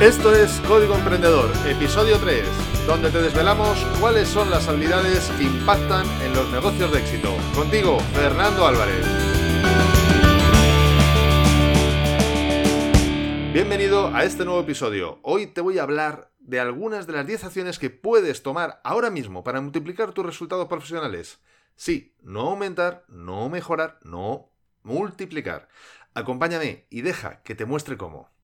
[0.00, 2.46] Esto es Código Emprendedor, episodio 3,
[2.86, 7.34] donde te desvelamos cuáles son las habilidades que impactan en los negocios de éxito.
[7.54, 9.06] Contigo, Fernando Álvarez.
[13.54, 15.18] Bienvenido a este nuevo episodio.
[15.22, 19.08] Hoy te voy a hablar de algunas de las 10 acciones que puedes tomar ahora
[19.08, 21.40] mismo para multiplicar tus resultados profesionales.
[21.74, 24.50] Sí, no aumentar, no mejorar, no
[24.82, 25.68] multiplicar.
[26.12, 28.35] Acompáñame y deja que te muestre cómo.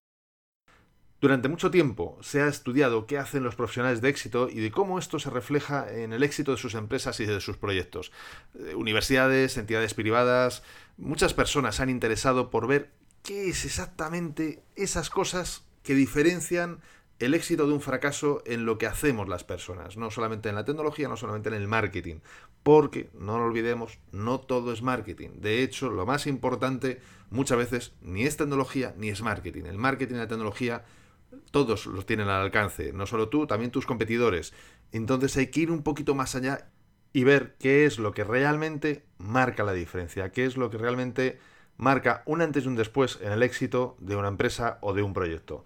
[1.23, 4.99] Durante mucho tiempo se ha estudiado qué hacen los profesionales de éxito y de cómo
[4.99, 8.11] esto se refleja en el éxito de sus empresas y de sus proyectos.
[8.59, 10.65] Eh, universidades, entidades privadas,
[10.97, 12.91] muchas personas se han interesado por ver
[13.23, 16.81] qué es exactamente esas cosas que diferencian
[17.21, 20.65] el éxito de un fracaso en lo que hacemos las personas, no solamente en la
[20.65, 22.17] tecnología, no solamente en el marketing,
[22.65, 25.29] porque, no lo olvidemos, no todo es marketing.
[25.37, 27.01] De hecho, lo más importante
[27.31, 29.67] muchas veces ni es tecnología ni es marketing.
[29.67, 30.85] El marketing y la tecnología
[31.51, 34.53] todos los tienen al alcance, no solo tú, también tus competidores.
[34.93, 36.71] Entonces hay que ir un poquito más allá
[37.13, 41.39] y ver qué es lo que realmente marca la diferencia, qué es lo que realmente
[41.77, 45.13] marca un antes y un después en el éxito de una empresa o de un
[45.13, 45.65] proyecto.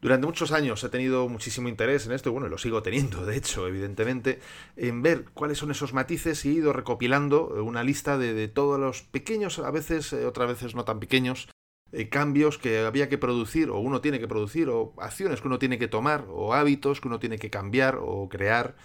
[0.00, 3.36] Durante muchos años he tenido muchísimo interés en esto, y bueno, lo sigo teniendo, de
[3.36, 4.38] hecho, evidentemente,
[4.76, 8.78] en ver cuáles son esos matices y he ido recopilando una lista de, de todos
[8.78, 11.48] los pequeños, a veces, eh, otras veces no tan pequeños,
[11.92, 15.58] eh, cambios que había que producir o uno tiene que producir o acciones que uno
[15.58, 18.76] tiene que tomar o hábitos que uno tiene que cambiar o crear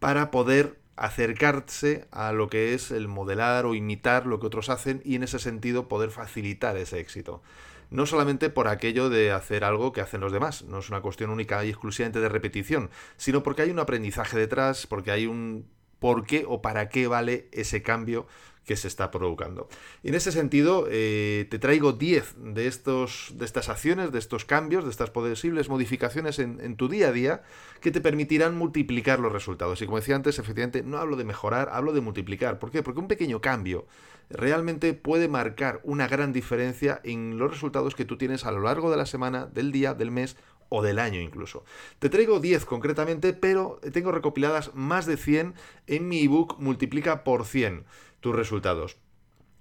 [0.00, 5.00] para poder acercarse a lo que es el modelar o imitar lo que otros hacen
[5.04, 7.42] y en ese sentido poder facilitar ese éxito.
[7.90, 11.30] No solamente por aquello de hacer algo que hacen los demás, no es una cuestión
[11.30, 15.66] única y exclusivamente de repetición, sino porque hay un aprendizaje detrás, porque hay un
[15.98, 18.26] por qué o para qué vale ese cambio
[18.64, 19.68] que se está provocando.
[20.02, 24.44] Y en ese sentido, eh, te traigo 10 de, estos, de estas acciones, de estos
[24.44, 27.42] cambios, de estas posibles modificaciones en, en, tu día a día
[27.80, 29.80] que te permitirán multiplicar los resultados.
[29.82, 32.58] Y como decía antes, efectivamente, no hablo de mejorar, hablo de multiplicar.
[32.58, 32.82] ¿Por qué?
[32.82, 33.86] Porque un pequeño cambio
[34.30, 38.90] realmente puede marcar una gran diferencia en los resultados que tú tienes a lo largo
[38.90, 40.36] de la semana, del día, del mes
[40.68, 41.64] o del año incluso.
[41.98, 45.54] Te traigo 10 concretamente, pero tengo recopiladas más de 100
[45.88, 47.84] en mi ebook Multiplica por 100
[48.20, 48.98] tus resultados.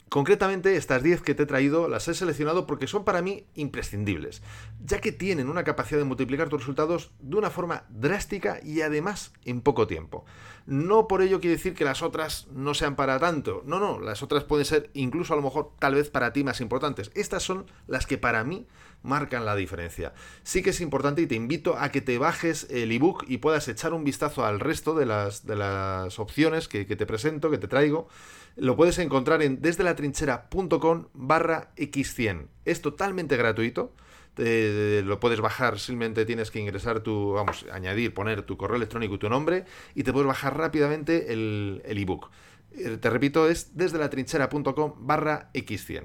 [0.10, 4.42] Concretamente, estas 10 que te he traído las he seleccionado porque son para mí imprescindibles,
[4.84, 9.34] ya que tienen una capacidad de multiplicar tus resultados de una forma drástica y además
[9.46, 10.26] en poco tiempo.
[10.70, 14.22] No por ello quiere decir que las otras no sean para tanto, no, no, las
[14.22, 17.10] otras pueden ser incluso a lo mejor tal vez para ti más importantes.
[17.16, 18.68] Estas son las que para mí
[19.02, 20.14] marcan la diferencia.
[20.44, 23.68] Sí que es importante y te invito a que te bajes el ebook y puedas
[23.68, 27.68] echar un vistazo al resto de las, de las opciones que, te presento, que te
[27.68, 28.08] traigo
[28.56, 32.48] lo puedes encontrar en desde la trinchera.com barra x100.
[32.66, 33.94] Es totalmente gratuito.
[34.40, 39.20] Lo puedes bajar, simplemente tienes que ingresar tu, vamos, añadir, poner tu correo electrónico y
[39.20, 42.30] tu nombre y te puedes bajar rápidamente el ebook.
[42.72, 46.04] Eh, te repito, es desde la trinchera.com barra x100.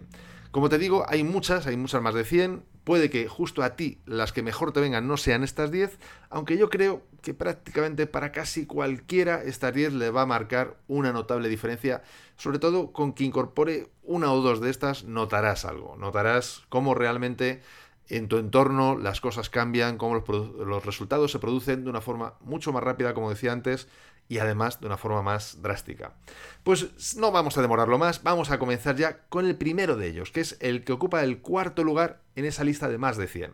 [0.50, 2.65] Como te digo, hay muchas, hay muchas más de 100.
[2.84, 5.99] Puede que justo a ti las que mejor te vengan no sean estas 10,
[6.31, 11.12] aunque yo creo que prácticamente para casi cualquiera estas 10 le va a marcar una
[11.12, 12.03] notable diferencia.
[12.37, 17.62] Sobre todo con que incorpore una o dos de estas notarás algo, notarás cómo realmente
[18.09, 22.72] en tu entorno las cosas cambian, cómo los, resultados se producen de una forma mucho
[22.72, 23.88] más rápida, como decía antes,
[24.28, 26.15] y además de una forma más drástica.
[26.62, 30.31] Pues no vamos a demorarlo más, vamos a comenzar ya con el primero de ellos,
[30.31, 33.53] que es el que ocupa el cuarto lugar en esa lista de más de 100.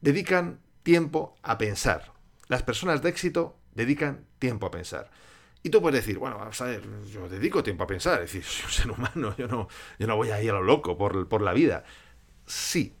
[0.00, 2.12] Dedican tiempo a pensar.
[2.48, 5.10] Las personas de éxito dedican tiempo a pensar.
[5.62, 8.44] Y tú puedes decir, bueno, vamos a ver, yo dedico tiempo a pensar, es decir,
[8.44, 9.68] soy un ser humano, yo no,
[9.98, 11.84] yo no voy a ir a lo loco por, por la vida.
[12.46, 12.94] Sí,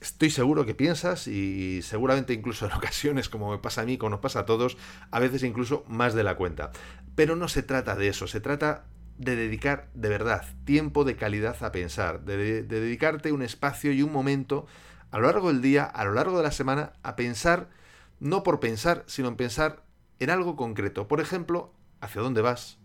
[0.00, 4.10] estoy seguro que piensas y seguramente incluso en ocasiones, como me pasa a mí, como
[4.10, 4.76] nos pasa a todos,
[5.10, 6.70] a veces incluso más de la cuenta.
[7.14, 8.84] Pero no se trata de eso, se trata
[9.18, 14.12] de dedicar de verdad tiempo de calidad a pensar, de, dedicarte un espacio y un
[14.12, 14.66] momento
[15.10, 17.68] a lo largo del día, a lo largo de la semana, a pensar,
[18.20, 19.82] no por pensar, sino en pensar
[20.20, 21.08] en algo concreto.
[21.08, 22.78] Por ejemplo, hacia dónde vas,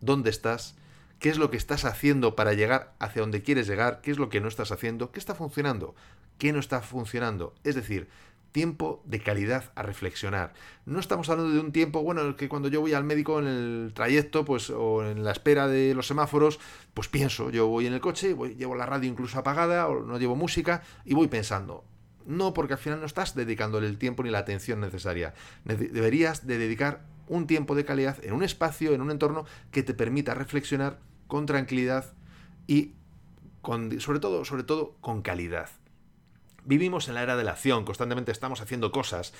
[0.00, 0.76] dónde estás,
[1.18, 4.28] qué es lo que estás haciendo para llegar hacia donde quieres llegar, qué es lo
[4.28, 5.94] que no estás haciendo, qué está funcionando,
[6.38, 7.54] qué no está funcionando.
[7.64, 8.08] Es decir,
[8.52, 10.54] tiempo de calidad a reflexionar.
[10.86, 13.92] No estamos hablando de un tiempo, bueno, que cuando yo voy al médico en el
[13.94, 16.58] trayecto, pues, o en la espera de los semáforos,
[16.94, 20.18] pues pienso, yo voy en el coche, voy, llevo la radio incluso apagada, o no
[20.18, 21.84] llevo música, y voy pensando.
[22.24, 25.34] No, porque al final no estás dedicándole el tiempo ni la atención necesaria.
[25.64, 29.94] Deberías de dedicar un tiempo de calidad en un espacio, en un entorno que te
[29.94, 32.12] permita reflexionar con tranquilidad
[32.66, 32.92] y
[33.98, 35.70] sobre todo, sobre todo con calidad.
[36.64, 39.32] Vivimos en la era de la acción, constantemente estamos haciendo cosas,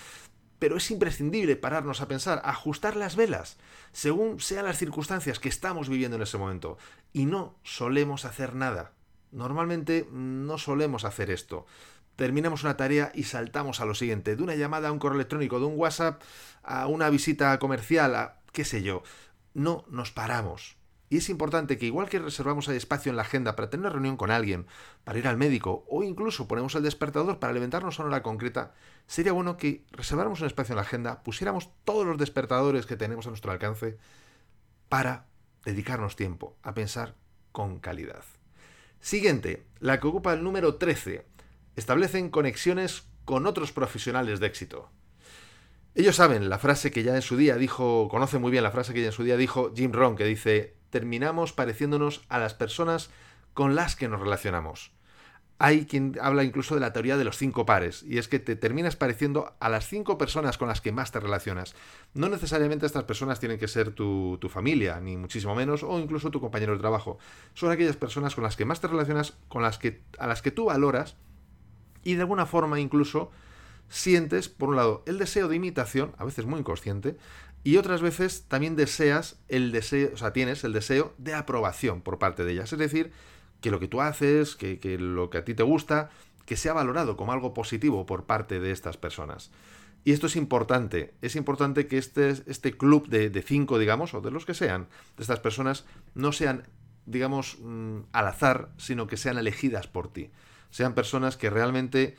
[0.58, 3.58] pero es imprescindible pararnos a pensar, ajustar las velas,
[3.92, 6.78] según sean las circunstancias que estamos viviendo en ese momento.
[7.12, 8.92] Y no solemos hacer nada.
[9.32, 11.66] Normalmente no solemos hacer esto.
[12.16, 15.60] Terminamos una tarea y saltamos a lo siguiente, de una llamada a un correo electrónico,
[15.60, 16.22] de un WhatsApp
[16.62, 19.02] a una visita comercial, a qué sé yo.
[19.54, 20.76] No nos paramos.
[21.08, 23.92] Y es importante que igual que reservamos el espacio en la agenda para tener una
[23.92, 24.66] reunión con alguien,
[25.04, 28.74] para ir al médico o incluso ponemos el despertador para levantarnos a una hora concreta,
[29.06, 33.26] sería bueno que reserváramos un espacio en la agenda, pusiéramos todos los despertadores que tenemos
[33.26, 33.98] a nuestro alcance
[34.88, 35.26] para
[35.64, 37.14] dedicarnos tiempo a pensar
[37.52, 38.24] con calidad.
[39.00, 41.24] Siguiente, la que ocupa el número 13.
[41.76, 44.90] Establecen conexiones con otros profesionales de éxito.
[45.94, 48.92] Ellos saben la frase que ya en su día dijo, conocen muy bien la frase
[48.92, 53.10] que ya en su día dijo Jim Rohn, que dice, terminamos pareciéndonos a las personas
[53.54, 54.92] con las que nos relacionamos.
[55.58, 58.56] Hay quien habla incluso de la teoría de los cinco pares, y es que te
[58.56, 61.74] terminas pareciendo a las cinco personas con las que más te relacionas.
[62.12, 66.42] No necesariamente estas personas tienen que ser tu, familia, ni muchísimo menos, o incluso tu
[66.42, 67.18] compañero de trabajo.
[67.54, 70.50] Son aquellas personas con las que más te relacionas, con las que, a las que
[70.50, 71.16] tú valoras,
[72.06, 73.32] y de alguna forma incluso
[73.88, 77.16] sientes, por un lado, el deseo de imitación, a veces muy inconsciente,
[77.64, 82.20] y otras veces también deseas el deseo, o sea, tienes el deseo de aprobación por
[82.20, 82.72] parte de ellas.
[82.72, 83.10] Es decir,
[83.60, 86.10] que lo que tú haces, que, lo que a ti te gusta,
[86.44, 89.50] que sea valorado como algo positivo por parte de estas personas.
[90.04, 91.14] Y esto es importante.
[91.22, 94.86] Es importante que este, este club de, de, cinco, digamos, o de los que sean,
[95.16, 96.68] de estas personas, no sean,
[97.04, 100.30] digamos, mm, al azar, sino que sean elegidas por ti.
[100.76, 102.18] Sean personas que realmente,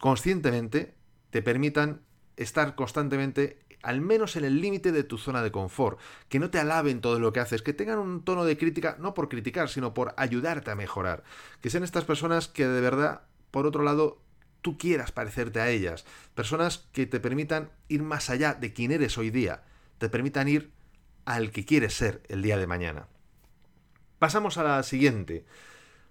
[0.00, 0.94] conscientemente,
[1.28, 2.00] te permitan
[2.38, 6.00] estar constantemente al menos en el límite de tu zona de confort,
[6.30, 9.12] que no te alaben todo lo que haces, que tengan un tono de crítica, no
[9.12, 11.22] por criticar, sino por ayudarte a mejorar,
[11.60, 14.22] que sean estas personas que de verdad, por otro lado,
[14.62, 19.18] tú quieras parecerte a ellas, personas que te permitan ir más allá de quien eres
[19.18, 19.64] hoy día,
[19.98, 20.72] te permitan ir
[21.26, 23.06] al que quieres ser el día de mañana.
[24.18, 25.44] Pasamos a la siguiente,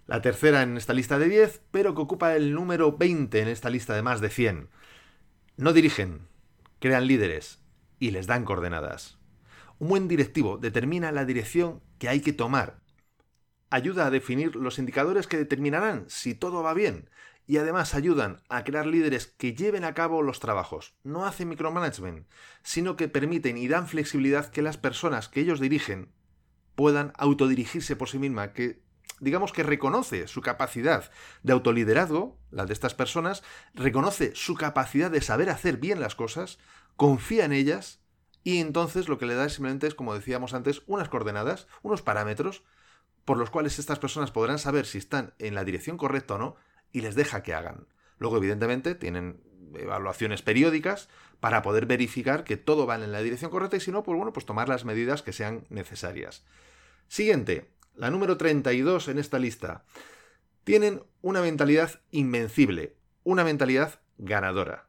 [0.06, 3.70] la tercera en esta lista de 10, pero que ocupa el número 20 en esta
[3.70, 4.68] lista de más de 100.
[5.56, 6.28] No dirigen,
[6.78, 7.60] crean líderes,
[7.98, 9.18] y les dan coordenadas.
[9.78, 12.80] Un buen directivo determina la dirección que hay que tomar.
[13.70, 17.08] Ayuda a definir los indicadores que determinarán si todo va bien
[17.46, 20.94] y además ayudan a crear líderes que lleven a cabo los trabajos.
[21.02, 22.26] No hacen micromanagement,
[22.62, 26.12] sino que permiten y dan flexibilidad que las personas que ellos dirigen
[26.74, 28.83] puedan autodirigirse por sí mismas, que
[29.20, 31.10] digamos que reconoce su capacidad
[31.42, 33.42] de autoliderazgo, la de estas personas,
[33.74, 36.58] reconoce su capacidad de saber hacer bien las cosas,
[36.96, 38.00] confía en ellas
[38.42, 42.62] y entonces lo que le da simplemente es, como decíamos antes, unas coordenadas, unos parámetros
[43.24, 46.56] por los cuales estas personas podrán saber si están en la dirección correcta o no
[46.92, 47.86] y les deja que hagan.
[48.18, 49.42] Luego, evidentemente, tienen
[49.74, 51.08] evaluaciones periódicas
[51.40, 54.32] para poder verificar que todo va en la dirección correcta y si no, pues bueno,
[54.32, 56.44] pues tomar las medidas que sean necesarias.
[57.08, 59.84] Siguiente, la número 32 en esta lista.
[60.64, 64.88] Tienen una mentalidad invencible, una mentalidad ganadora.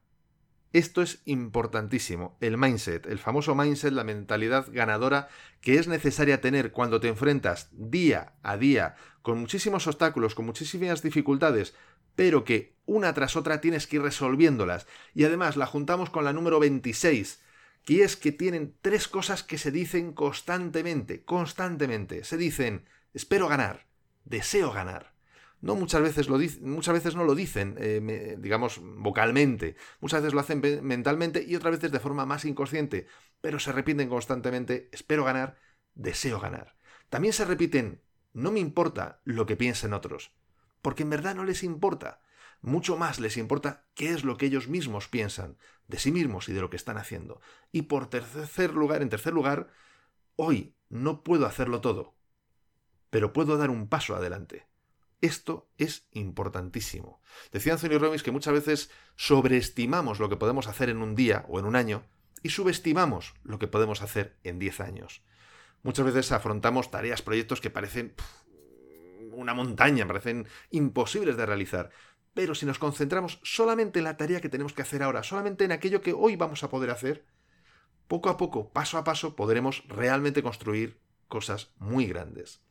[0.73, 5.29] Esto es importantísimo, el mindset, el famoso mindset, la mentalidad ganadora
[5.61, 11.01] que es necesaria tener cuando te enfrentas día a día con muchísimos obstáculos, con muchísimas
[11.01, 11.73] dificultades,
[12.15, 14.85] pero que una tras otra tienes que ir resolviéndolas.
[15.13, 17.41] Y además la juntamos con la número 26,
[17.85, 22.23] que es que tienen tres cosas que se dicen constantemente, constantemente.
[22.23, 23.87] Se dicen, espero ganar,
[24.25, 25.15] deseo ganar,
[25.61, 30.39] no muchas veces lo muchas veces no lo dicen, eh, digamos, vocalmente, muchas veces lo
[30.39, 33.07] hacen mentalmente y otras veces de forma más inconsciente,
[33.41, 35.57] pero se repiten constantemente, espero ganar,
[35.95, 36.75] deseo ganar.
[37.09, 38.01] También se repiten,
[38.33, 40.33] no me importa lo que piensen otros,
[40.81, 42.21] porque en verdad no les importa.
[42.61, 45.57] Mucho más les importa qué es lo que ellos mismos piensan
[45.87, 47.41] de sí mismos y de lo que están haciendo.
[47.71, 49.69] Y por tercer lugar, en tercer lugar,
[50.35, 52.15] hoy no puedo hacerlo todo,
[53.09, 54.67] pero puedo dar un paso adelante.
[55.21, 57.21] Esto es importantísimo.
[57.51, 61.59] Decía Anthony Robbins que muchas veces sobreestimamos lo que podemos hacer en un día o
[61.59, 62.03] en un año
[62.43, 65.23] y subestimamos lo que podemos hacer en 10 años.
[65.81, 68.13] Muchas veces afrontamos tareas, proyectos que parecen
[69.31, 71.91] una montaña, parecen imposibles de realizar.
[72.35, 75.71] Pero si nos concentramos solamente en la tarea que tenemos que hacer ahora, solamente en
[75.71, 77.25] aquello que hoy vamos a poder hacer,
[78.09, 80.99] poco a poco, paso a paso, podremos realmente construir
[81.29, 82.61] cosas muy grandes.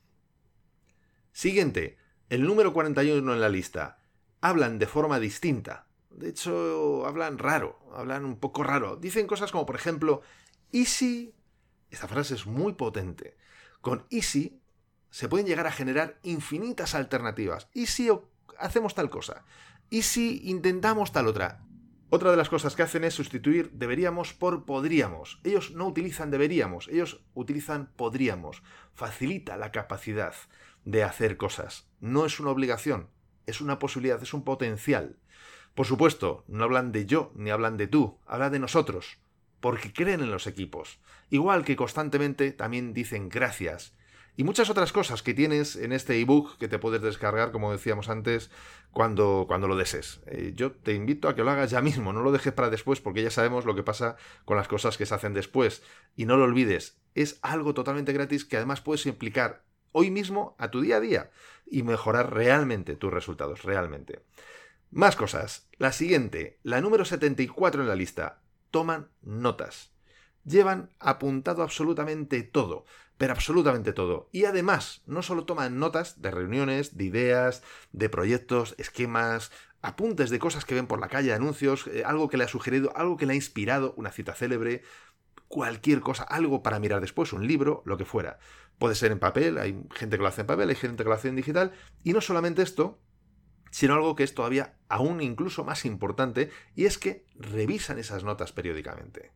[1.32, 1.96] Siguiente,
[2.28, 3.98] el número 41 en la lista.
[4.42, 5.86] Hablan de forma distinta.
[6.10, 8.96] De hecho, hablan raro, hablan un poco raro.
[8.96, 10.20] Dicen cosas como, por ejemplo,
[10.72, 11.34] Easy.
[11.90, 13.38] Esta frase es muy potente.
[13.80, 14.60] Con Easy
[15.10, 17.68] se pueden llegar a generar infinitas alternativas.
[17.72, 18.10] ¿Y si
[18.58, 19.44] hacemos tal cosa?
[19.90, 21.60] ¿Y si intentamos tal otra?
[22.10, 25.40] Otra de las cosas que hacen es sustituir deberíamos por podríamos.
[25.42, 28.62] Ellos no utilizan deberíamos, ellos utilizan podríamos.
[28.94, 30.34] Facilita la capacidad
[30.84, 31.88] de hacer cosas.
[32.00, 33.08] No es una obligación,
[33.46, 35.16] es una posibilidad, es un potencial.
[35.74, 39.18] Por supuesto, no hablan de yo ni hablan de tú, hablan de nosotros,
[39.60, 41.00] porque creen en los equipos.
[41.30, 43.94] Igual que constantemente también dicen gracias
[44.36, 48.08] y muchas otras cosas que tienes en este ebook que te puedes descargar, como decíamos
[48.08, 48.50] antes,
[48.90, 50.20] cuando, cuando lo desees.
[50.26, 53.00] Eh, yo te invito a que lo hagas ya mismo, no lo dejes para después,
[53.00, 55.82] porque ya sabemos lo que pasa con las cosas que se hacen después.
[56.16, 59.62] Y no lo olvides, es algo totalmente gratis que además puedes implicar
[59.92, 61.30] hoy mismo a tu día a día
[61.64, 64.24] y mejorar realmente tus resultados, realmente.
[64.90, 65.68] Más cosas.
[65.78, 68.42] La siguiente, la número 74 en la lista.
[68.70, 69.93] Toman notas.
[70.44, 72.84] Llevan apuntado absolutamente todo
[73.16, 74.28] pero absolutamente todo.
[74.32, 80.38] Y además, no solo toman notas de reuniones, de ideas, de proyectos, esquemas, apuntes de
[80.38, 83.26] cosas que ven por la calle, anuncios, eh, algo que le ha sugerido, algo que
[83.26, 84.82] le ha inspirado, una cita célebre,
[85.48, 88.38] cualquier cosa, algo para mirar después, un libro, lo que fuera.
[88.78, 91.14] Puede ser en papel, hay gente que lo hace en papel, hay gente que lo
[91.14, 91.72] hace en digital,
[92.02, 92.98] y no solamente esto,
[93.70, 98.52] sino algo que es todavía aún incluso más importante, y es que revisan esas notas
[98.52, 99.32] periódicamente.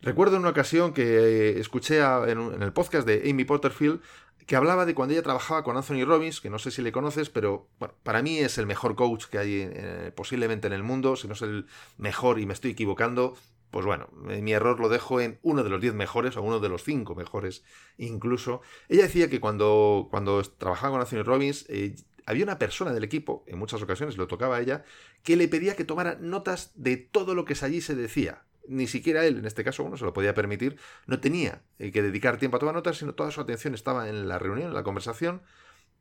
[0.00, 4.00] Recuerdo en una ocasión que escuché en, el podcast de Amy Porterfield
[4.46, 7.28] que hablaba de cuando ella trabajaba con Anthony Robbins, que no sé si le conoces,
[7.28, 7.68] pero
[8.02, 11.42] para mí es el mejor coach que hay posiblemente en el mundo, si no es
[11.42, 11.66] el
[11.98, 13.36] mejor y me estoy equivocando,
[13.70, 16.60] pues bueno, eh, mi error lo dejo en uno de los 10 mejores o uno
[16.60, 17.64] de los 5 mejores
[17.98, 18.62] incluso.
[18.88, 23.44] Ella decía que cuando, cuando trabajaba con Anthony Robbins, eh, había una persona del equipo,
[23.46, 24.84] en muchas ocasiones lo tocaba a ella,
[25.22, 29.26] que le pedía que tomara notas de todo lo que allí se decía ni siquiera
[29.26, 32.60] él, en este caso, uno se lo podía permitir, no tenía que dedicar tiempo a
[32.60, 35.42] tomar notas, sino toda su atención estaba en la reunión, en la conversación,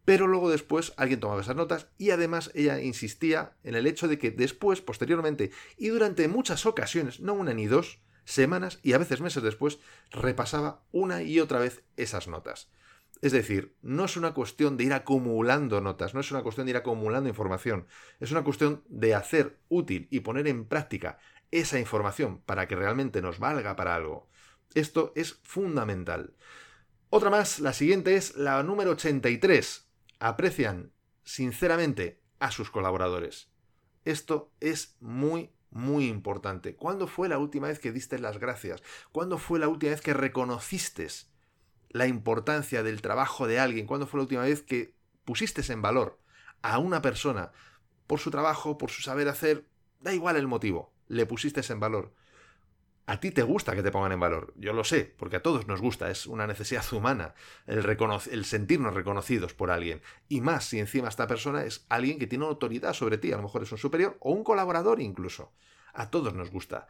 [0.06, 4.18] pero luego después alguien tomaba esas notas y además ella insistía en el hecho de
[4.18, 9.22] que después, posteriormente y durante muchas ocasiones, no una ni dos, semanas y a veces
[9.22, 9.80] meses después,
[10.12, 12.70] repasaba una y otra vez esas notas.
[13.22, 16.72] Es decir, no es una cuestión de ir acumulando notas, no es una cuestión de
[16.72, 17.88] ir acumulando información,
[18.20, 21.18] es una cuestión de hacer útil y poner en práctica
[21.52, 24.28] esa información para que realmente nos valga para algo.
[24.74, 26.34] Esto es fundamental.
[27.10, 29.88] Otra más, la siguiente es la número 83.
[30.20, 30.92] Aprecian
[31.24, 33.50] sinceramente a sus colaboradores.
[34.04, 36.76] Esto es muy, muy importante.
[36.76, 38.84] ¿Cuándo fue la última vez que diste las gracias?
[39.12, 41.08] ¿Cuándo fue la última vez que reconociste
[41.90, 43.88] la importancia del trabajo de alguien?
[43.88, 46.20] ¿Cuándo fue la última vez que pusiste en valor
[46.62, 47.52] a una persona
[48.06, 49.66] por su trabajo, por su saber hacer?
[50.00, 52.14] Da igual el motivo le pusiste en valor.
[53.10, 55.66] A ti te gusta que te pongan en valor, yo lo sé, porque a todos
[55.66, 57.36] nos gusta, es una necesidad humana
[57.66, 57.86] el,
[58.32, 60.02] el sentirnos reconocidos por alguien.
[60.28, 63.44] Y más si encima esta persona es alguien que tiene autoridad sobre ti, a lo
[63.44, 65.54] mejor es un superior o un colaborador incluso.
[65.94, 66.88] A todos nos gusta.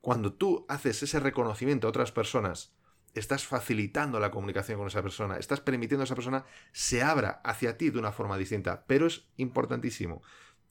[0.00, 2.74] Cuando tú haces ese reconocimiento a otras personas,
[3.14, 7.76] estás facilitando la comunicación con esa persona, estás permitiendo a esa persona se abra hacia
[7.76, 8.84] ti de una forma distinta.
[8.88, 10.22] Pero es importantísimo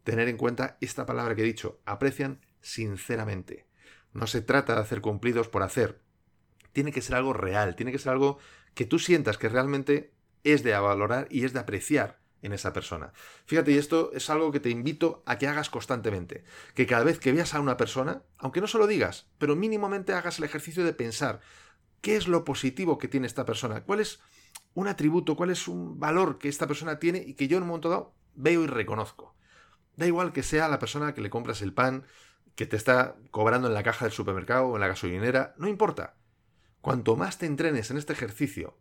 [0.04, 3.66] tener en cuenta esta palabra que he dicho, aprecian sinceramente.
[4.14, 6.02] No se trata de hacer cumplidos por hacer.
[6.74, 8.40] Tiene que ser algo real, tiene que ser algo
[8.74, 10.14] que tú sientas que realmente
[10.44, 13.14] es de valorar y es de apreciar en esa persona.
[13.46, 16.44] Fíjate, y esto es algo que te invito a que hagas constantemente.
[16.74, 20.14] Que cada vez que veas a una persona, aunque no se lo digas, pero mínimamente
[20.14, 21.42] hagas el ejercicio de pensar
[22.02, 24.20] qué es lo positivo que tiene esta persona, cuál es
[24.74, 27.70] un atributo, cuál es un valor que esta persona tiene y que yo en un
[27.70, 29.36] momento dado veo y reconozco.
[29.96, 32.06] Da igual que sea la persona que le compras el pan,
[32.62, 36.20] que te está cobrando en la caja del supermercado o en la gasolinera, no importa.
[36.80, 38.78] Cuanto más te entrenes en este ejercicio,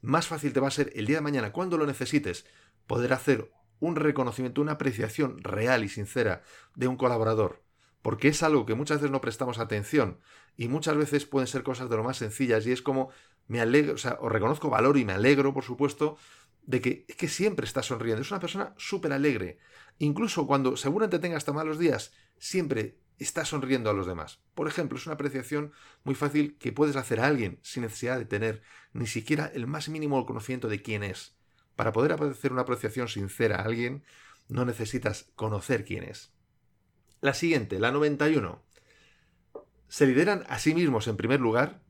[0.00, 2.46] más fácil te va a ser el día de mañana, cuando lo necesites,
[2.86, 7.62] poder hacer un reconocimiento, una apreciación real y sincera de un colaborador.
[8.00, 10.20] Porque es algo que muchas veces no prestamos atención
[10.56, 13.10] y muchas veces pueden ser cosas de lo más sencillas y es como
[13.48, 16.16] me alegro, o sea, reconozco valor y me alegro, por supuesto,
[16.62, 18.22] de que, es que siempre está sonriendo.
[18.22, 19.58] Es una persona súper alegre.
[19.98, 24.40] Incluso cuando seguramente tenga hasta malos días, siempre está sonriendo a los demás.
[24.54, 25.72] Por ejemplo, es una apreciación
[26.04, 28.62] muy fácil que puedes hacer a alguien sin necesidad de tener
[28.92, 31.36] ni siquiera el más mínimo conocimiento de quién es.
[31.76, 34.04] Para poder hacer una apreciación sincera a alguien,
[34.48, 36.32] no necesitas conocer quién es.
[37.20, 38.62] La siguiente, la 91.
[39.88, 41.82] Se lideran a sí mismos en primer lugar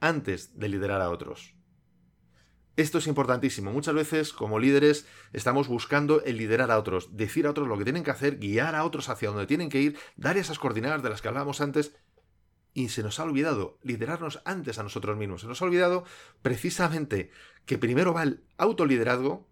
[0.00, 1.55] antes de liderar a otros.
[2.76, 3.72] Esto es importantísimo.
[3.72, 7.84] Muchas veces, como líderes, estamos buscando el liderar a otros, decir a otros lo que
[7.84, 11.08] tienen que hacer, guiar a otros hacia donde tienen que ir, dar esas coordenadas de
[11.08, 11.96] las que hablábamos antes.
[12.74, 15.40] Y se nos ha olvidado liderarnos antes a nosotros mismos.
[15.40, 16.04] Se nos ha olvidado
[16.42, 17.30] precisamente
[17.64, 19.48] que primero va el autoliderazgo,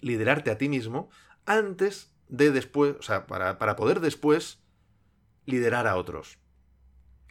[0.00, 1.10] liderarte a ti mismo,
[1.44, 4.62] antes de después, o sea, para, para poder después
[5.44, 6.38] liderar a otros.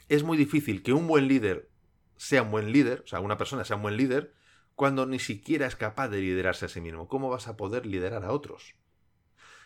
[0.08, 1.68] Es muy difícil que un buen líder
[2.16, 4.37] sea un buen líder, o sea, una persona sea un buen líder,
[4.78, 7.08] cuando ni siquiera es capaz de liderarse a sí mismo.
[7.08, 8.76] ¿Cómo vas a poder liderar a otros?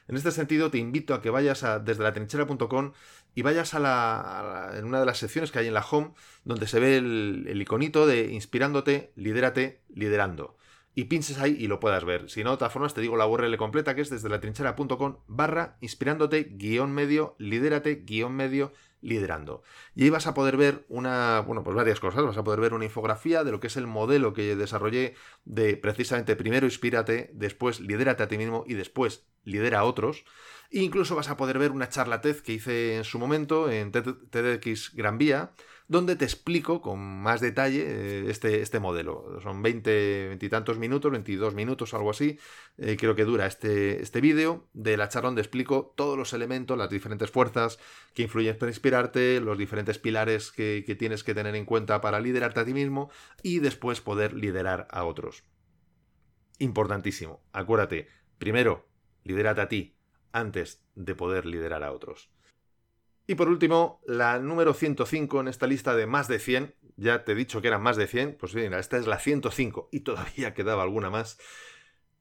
[0.09, 2.93] En este sentido, te invito a que vayas a desde la trinchera.com
[3.35, 6.15] y vayas a la, en una de las secciones que hay en la home,
[6.47, 10.57] donde se ve el, iconito de inspirándote, lidérate, liderando
[10.95, 12.31] y pinches ahí y lo puedas ver.
[12.31, 15.19] Si no, de todas formas te digo la URL completa que es desde la trinchera.com
[15.27, 19.63] barra inspirándote guion medio, lidérate guion medio, liderando.
[19.95, 22.25] Y ahí vas a poder ver una, bueno, pues varias cosas.
[22.25, 25.77] Vas a poder ver una infografía de lo que es el modelo que desarrollé de
[25.77, 30.25] precisamente primero inspírate, después lidérate a ti mismo y después lidera a otros.
[30.71, 33.93] E incluso vas a poder ver una charla TED que hice en su momento en
[33.93, 35.53] TEDx Gran Vía,
[35.93, 39.39] donde te explico con más detalle eh, este, este modelo.
[39.43, 42.39] Son 20, 20 y tantos minutos, 22 minutos, algo así,
[42.79, 46.79] eh, creo que dura este, este vídeo de la charla donde explico todos los elementos,
[46.79, 47.79] las diferentes fuerzas
[48.15, 52.21] que influyen para inspirarte, los diferentes pilares que, que tienes que tener en cuenta para
[52.21, 53.11] liderarte a ti mismo
[53.43, 55.45] y después poder liderar a otros.
[56.59, 58.09] Importantísimo, acuérdate,
[58.39, 58.89] primero,
[59.25, 59.97] lidérate a ti
[60.33, 62.31] antes de poder liderar a otros.
[63.27, 66.75] Y por último, la número 105 en esta lista de más de 100.
[66.97, 68.37] Ya te he dicho que eran más de 100.
[68.39, 71.39] Pues bien, esta es la 105 y todavía quedaba alguna más.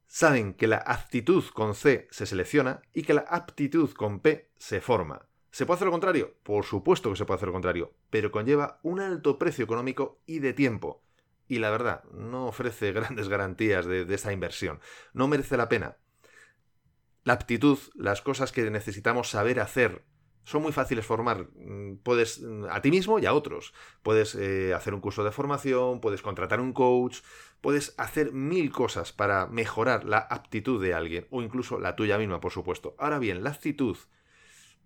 [0.08, 4.82] Saben que la actitud con C se selecciona y que la aptitud con P se
[4.82, 5.28] forma.
[5.52, 6.36] ¿Se puede hacer lo contrario?
[6.44, 10.40] Por supuesto que se puede hacer lo contrario, pero conlleva un alto precio económico y
[10.40, 11.04] de tiempo.
[11.48, 14.80] Y la verdad, no ofrece grandes garantías de, de esa inversión.
[15.14, 15.98] No merece la pena.
[17.24, 20.06] La aptitud, las cosas que necesitamos saber hacer
[20.44, 21.48] son muy fáciles formar.
[21.56, 23.74] Mm, puedes mm, a ti mismo y a otros.
[24.04, 27.20] Puedes eh, hacer un curso de formación, puedes contratar un coach,
[27.62, 32.40] puedes hacer mil cosas para mejorar la aptitud de alguien o incluso la tuya misma,
[32.40, 32.96] por supuesto.
[32.98, 33.98] Ahora bien, la actitud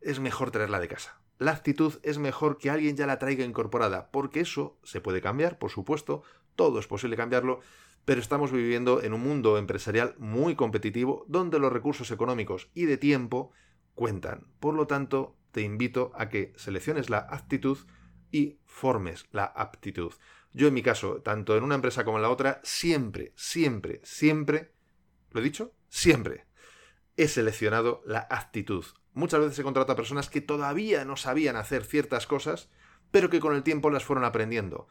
[0.02, 1.20] es mejor traerla de casa.
[1.38, 5.58] La actitud es mejor que alguien ya la traiga incorporada, porque eso se puede cambiar,
[5.60, 6.24] por supuesto,
[6.56, 7.60] todo es posible cambiarlo,
[8.06, 12.98] pero estamos viviendo en un mundo empresarial muy competitivo donde los recursos económicos y de
[12.98, 13.52] tiempo
[13.96, 14.48] cuentan.
[14.60, 17.78] Por lo tanto, te invito a que selecciones la actitud
[18.30, 20.12] y formes la aptitud.
[20.52, 24.74] Yo en mi caso, tanto en una empresa como en la otra, siempre, siempre, siempre,
[25.32, 25.72] ¿lo he dicho?
[25.88, 26.46] Siempre
[27.16, 28.84] he seleccionado la actitud.
[29.14, 32.70] Muchas veces he contratado a personas que todavía no sabían hacer ciertas cosas,
[33.10, 34.90] pero que con el tiempo las fueron aprendiendo.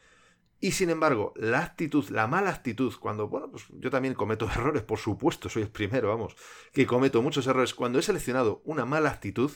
[0.61, 4.83] Y sin embargo, la actitud, la mala actitud, cuando, bueno, pues yo también cometo errores,
[4.83, 6.35] por supuesto, soy el primero, vamos,
[6.73, 9.51] que cometo muchos errores, cuando he seleccionado una mala actitud,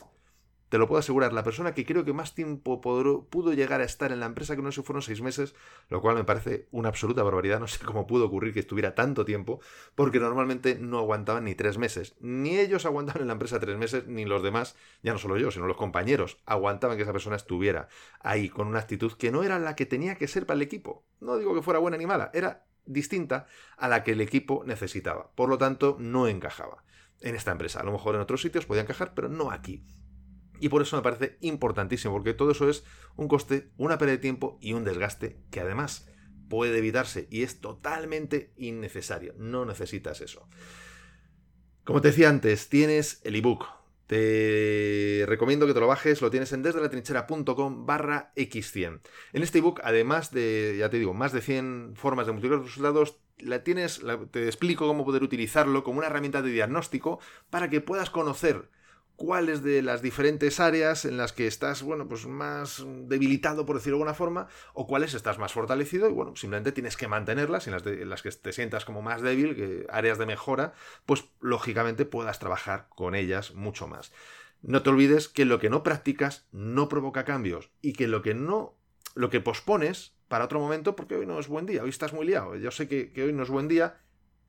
[0.69, 4.13] te lo puedo asegurar, la persona que creo que más tiempo pudo llegar a estar
[4.13, 5.55] en la empresa, que no sé, fueron seis meses,
[5.89, 9.25] lo cual me parece una absoluta barbaridad, no sé cómo pudo ocurrir que estuviera tanto
[9.25, 9.61] tiempo,
[9.95, 12.17] porque normalmente no aguantaban ni tres meses.
[12.21, 15.51] Ni ellos aguantaban en la empresa tres meses, ni los demás, ya no solo yo,
[15.51, 17.89] sino los compañeros, aguantaban que esa persona estuviera
[18.21, 21.05] ahí con una actitud que no era la que tenía que ser para el equipo.
[21.21, 25.31] No digo que fuera buena ni mala, era distinta a la que el equipo necesitaba.
[25.35, 26.85] Por lo tanto, no encajaba
[27.21, 27.81] en esta empresa.
[27.81, 29.85] A lo mejor en otros sitios podía encajar, pero no aquí.
[30.61, 32.85] Y por eso me parece importantísimo, porque todo eso es
[33.17, 36.09] un coste, una pérdida de tiempo y un desgaste que además
[36.49, 39.35] puede evitarse y es totalmente innecesario.
[39.39, 40.49] No necesitas eso.
[41.85, 43.65] Como te decía antes, tienes el ebook.
[44.07, 49.01] Te recomiendo que te lo bajes, lo tienes en desde la trinchera.com barra x100.
[49.35, 53.21] En este ebook, además de, ya te digo, más de 100 formas de multiplicar resultados,
[53.39, 58.09] la tienes, te explico cómo poder utilizarlo como una herramienta de diagnóstico para que puedas
[58.09, 58.71] conocer
[59.19, 63.97] cuáles de las diferentes áreas en las que estás, bueno, pues más debilitado, por decirlo
[63.97, 67.71] de alguna forma, o cuáles estás más fortalecido y, bueno, simplemente tienes que mantenerlas y
[67.71, 70.73] en las, que te sientas como más débil, áreas de mejora,
[71.05, 74.13] pues lógicamente puedas trabajar con ellas mucho más.
[74.63, 78.35] No te olvides que lo que no practicas no provoca cambios y que lo que
[78.35, 78.77] no,
[79.17, 82.25] lo que pospones para otro momento, porque hoy no es buen día, hoy estás muy
[82.25, 84.01] liado, yo sé que, que hoy no es buen día,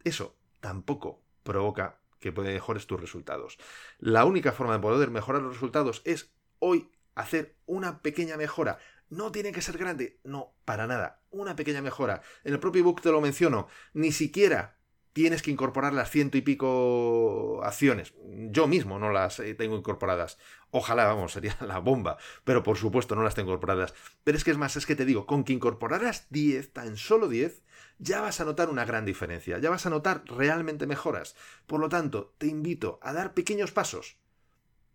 [0.03, 3.58] eso tampoco provoca que mejores tus resultados.
[3.97, 8.79] La única forma de poder mejorar los resultados es hoy hacer una pequeña mejora.
[9.10, 11.21] No tiene que ser grande, no, para nada.
[11.32, 12.21] Una pequeña mejora.
[12.43, 13.67] En el propio ebook te lo menciono.
[13.93, 14.78] Ni siquiera
[15.19, 18.13] tienes que incorporar las ciento y pico acciones.
[18.51, 20.38] Yo mismo no las eh, tengo incorporadas.
[20.71, 22.17] Ojalá, vamos, sería la bomba.
[22.45, 23.93] Pero por supuesto no las tengo incorporadas.
[24.23, 27.27] Pero es que es más, es que te digo, con que incorporaras 10, tan solo
[27.27, 27.63] 10,
[27.97, 29.60] ya vas a notar una gran diferencia.
[29.60, 31.36] Ya vas a notar realmente mejoras.
[31.67, 34.19] Por lo tanto, te invito a dar pequeños pasos.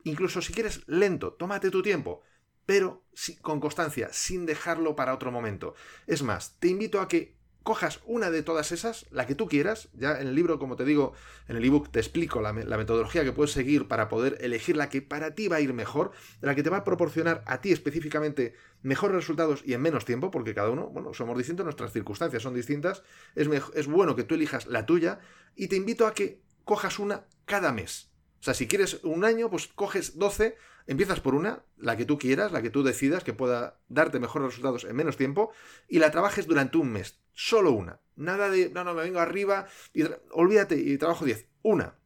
[0.05, 2.23] Incluso si quieres lento, tómate tu tiempo.
[2.65, 3.05] Pero
[3.43, 5.75] con constancia, sin dejarlo para otro momento.
[6.07, 7.34] Es más, te invito a que
[7.65, 10.85] cojas una de todas esas, la que tú quieras, ya en el libro, como te
[10.85, 11.15] digo,
[11.49, 15.01] en el ebook te explico la, metodología que puedes seguir para poder elegir la que
[15.01, 18.55] para ti va a ir mejor, la que te va a proporcionar a ti específicamente
[18.83, 22.55] mejores resultados y en menos tiempo, porque cada uno, bueno, somos distintos, nuestras circunstancias son
[22.55, 23.03] distintas,
[23.35, 25.21] es, es bueno que tú elijas la tuya
[25.57, 28.14] y te invito a que cojas una cada mes.
[28.45, 32.19] O sea, si quieres un año, pues coges 12 Empiezas por una, la que tú
[32.19, 35.51] quieras, la que tú decidas que pueda darte mejores resultados en menos tiempo,
[35.89, 37.21] y la trabajes durante un mes.
[37.33, 38.01] Solo una.
[38.17, 41.49] Nada de, no, no, me vengo arriba, y olvídate y trabajo 10.
[41.63, 41.97] Una.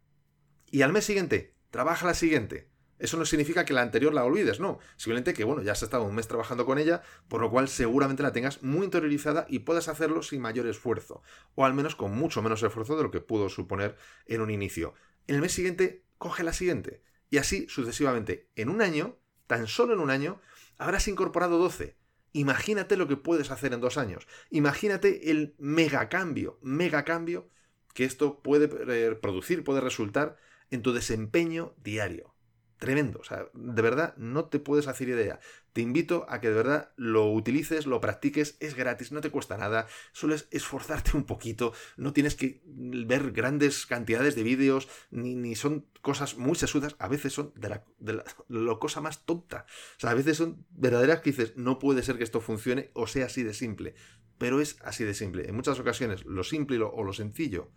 [0.70, 2.70] Y al mes siguiente, trabaja la siguiente.
[3.00, 4.78] Eso no significa que la anterior la olvides, no.
[4.96, 8.22] Simplemente que, bueno, ya has estado un mes trabajando con ella, por lo cual seguramente
[8.22, 11.22] la tengas muy interiorizada y puedas hacerlo sin mayor esfuerzo.
[11.54, 13.96] O al menos con mucho menos esfuerzo de lo que pudo suponer
[14.26, 14.94] en un inicio.
[15.28, 17.02] En el mes siguiente, coge la siguiente.
[17.30, 18.48] Y así sucesivamente.
[18.56, 20.40] En un año, tan solo en un año,
[20.76, 21.96] habrás incorporado 12.
[22.32, 24.26] Imagínate lo que puedes hacer en dos años.
[24.50, 27.48] Imagínate el megacambio, megacambio
[27.94, 28.68] que esto puede
[29.16, 30.36] producir, puede resultar
[30.70, 32.34] en tu desempeño diario
[32.78, 33.18] tremendo.
[33.20, 35.40] O sea, de verdad no te puedes hacer idea.
[35.72, 39.56] Te invito a que de verdad lo utilices, lo practiques, es gratis, no te cuesta
[39.56, 45.34] nada, solo es esforzarte un poquito, no tienes que ver grandes cantidades de vídeos, ni,
[45.34, 48.24] ni son cosas muy sesudas, a veces son de la, de la,
[48.78, 49.66] cosa más tonta.
[49.96, 53.06] O sea, a veces son verdaderas que dices, no puede ser que esto funcione o
[53.06, 53.94] sea así de simple,
[54.38, 55.48] pero es así de simple.
[55.48, 57.70] En muchas ocasiones lo simple o lo sencillo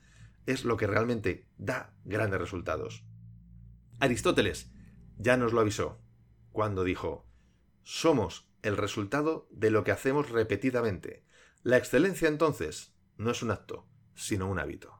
[0.46, 3.04] es lo que realmente da grandes resultados.
[4.00, 4.72] Aristóteles
[5.22, 6.00] ya nos lo avisó
[6.52, 7.26] cuando dijo,
[7.84, 11.24] somos el resultado de lo que hacemos repetidamente.
[11.64, 15.00] La excelencia entonces no es un acto, sino un hábito.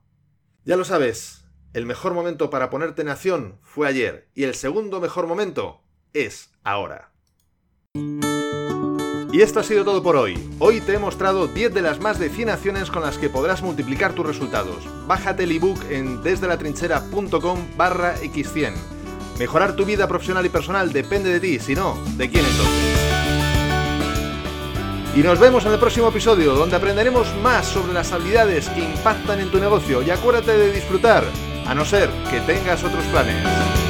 [0.64, 5.02] Ya lo sabes, el mejor momento para ponerte en acción fue ayer y el segundo
[5.02, 7.12] mejor momento es ahora.
[9.34, 10.38] Y esto ha sido todo por hoy.
[10.60, 13.62] Hoy te he mostrado 10 de las más de 100 acciones con las que podrás
[13.62, 14.86] multiplicar tus resultados.
[15.08, 19.01] Bájate el ebook en desdelatrinchera.com barra x100
[19.42, 22.76] Mejorar tu vida profesional y personal depende de ti, si no, ¿de quién entonces?
[25.16, 29.40] Y nos vemos en el próximo episodio, donde aprenderemos más sobre las habilidades que impactan
[29.40, 30.04] en tu negocio.
[30.04, 31.24] Y acuérdate de disfrutar,
[31.66, 33.81] a no ser que tengas otros planes.